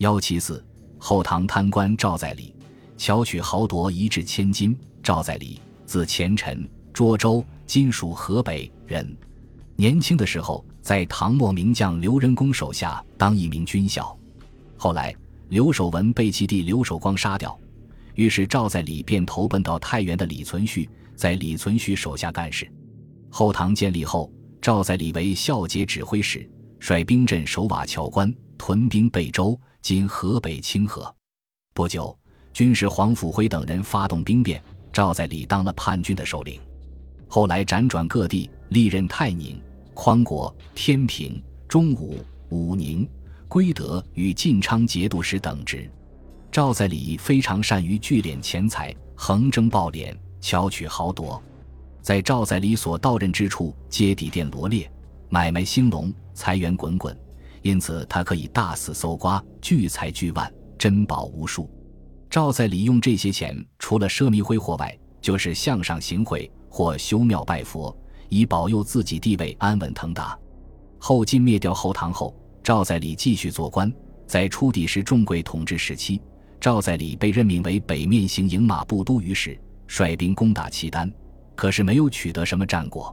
[0.00, 0.64] 幺七四，
[0.96, 2.54] 后唐贪官赵在礼，
[2.96, 4.74] 巧取豪夺，一掷千金。
[5.02, 9.14] 赵在礼，字虔臣，涿州（今属河北）人。
[9.76, 14.18] 年轻的时候，在唐末名将刘仁恭手下当一名军校。
[14.78, 15.14] 后来，
[15.50, 17.58] 刘守文被其弟刘守光杀掉，
[18.14, 22.66] 于是赵在礼便投奔到太原的李存勖，在李存勖手下干事。
[23.28, 24.32] 后唐建立后，
[24.62, 31.12] 赵在礼为校节指挥使，率兵镇守瓦桥关，屯兵备州（今河北清河）。
[31.72, 32.16] 不久，
[32.52, 36.60] 军师黄甫辉等人发动兵变，赵在礼当了叛军的首领。
[37.28, 39.60] 后来辗转各地，历任泰宁。
[39.94, 42.18] 匡国、天平、中武、
[42.48, 43.08] 武宁、
[43.48, 45.90] 归德与晋昌节度使等职。
[46.50, 51.42] 赵在礼非常善于聚敛钱财，横征暴敛，巧取豪夺。
[52.00, 54.90] 在赵在礼所到任之处，皆底店罗列，
[55.28, 57.14] 买卖兴隆，财源滚滚，
[57.62, 61.70] 因此他可以大肆搜刮，聚财聚万，珍宝无数。
[62.28, 67.96] 赵在礼用这些钱，除了奢靡挥霍外，就是向上行贿或修庙拜佛。
[68.32, 70.38] 以保佑自己地位安稳腾达。
[70.98, 73.92] 后晋灭掉后唐后，赵在礼继续做官。
[74.24, 76.22] 在初帝时重贵统治时期，
[76.60, 81.12] 赵在礼被任命为北面行营马步都御史，率兵攻打契丹，
[81.56, 83.12] 可是没有取得什么战果。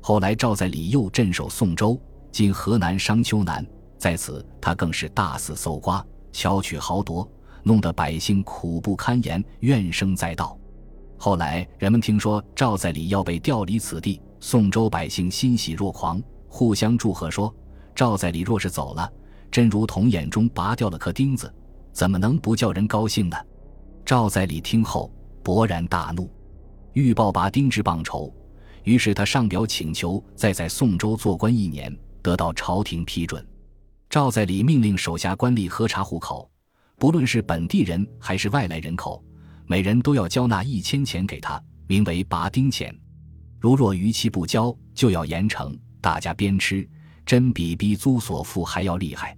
[0.00, 2.00] 后来赵在礼又镇守宋州
[2.32, 3.62] （今河南商丘南），
[3.98, 7.28] 在此他更是大肆搜刮，巧取豪夺，
[7.62, 10.58] 弄得百姓苦不堪言，怨声载道。
[11.16, 14.20] 后来人们听说赵在礼要被调离此地。
[14.38, 17.52] 宋州百姓欣喜若狂，互相祝贺说
[17.96, 19.10] ：“赵在礼若是走了，
[19.50, 21.52] 真如同眼中拔掉了颗钉子，
[21.90, 23.36] 怎么能不叫人高兴呢？”
[24.04, 25.10] 赵在礼听后
[25.42, 26.30] 勃然大怒，
[26.92, 28.32] 欲报拔钉之棒仇，
[28.84, 33.44] 于是他上表请求再在宋州做官一年，得到朝廷批准。
[34.16, 36.50] 赵在礼命令手下官吏核查户口，
[36.96, 39.22] 不论是本地人还是外来人口，
[39.66, 42.98] 每人都要交纳一千钱给他，名为拔钉钱。
[43.60, 45.78] 如若逾期不交，就要严惩。
[46.00, 46.88] 大家鞭笞，
[47.26, 49.36] 真比逼租所付还要厉害。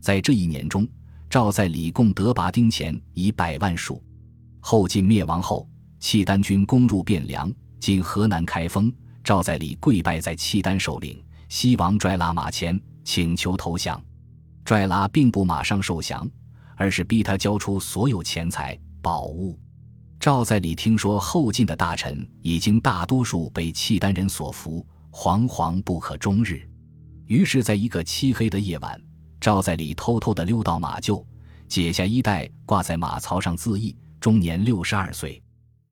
[0.00, 0.88] 在这一年中，
[1.28, 4.02] 赵在礼共得拔丁钱以百万数。
[4.58, 5.68] 后晋灭亡后，
[6.00, 8.90] 契丹军攻入汴梁（今河南开封），
[9.22, 14.02] 赵在礼跪拜在契丹首领西王拽拉马前，请求投降。
[14.64, 16.28] 拽拉并不马上受降，
[16.76, 19.58] 而是逼他交出所有钱财宝物。
[20.18, 26.66] 赵在礼听说后晋的大臣已经大多数被契丹人所俘，惶惶不可终日。
[27.26, 28.98] 于是，在一个漆黑的夜晚，
[29.38, 31.22] 赵在礼偷偷地溜到马厩，
[31.68, 35.42] 解下衣带挂在马槽上自缢，终年六十二岁。